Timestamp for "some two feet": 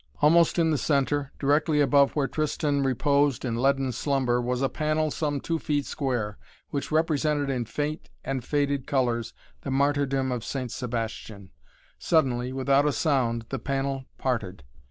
5.11-5.85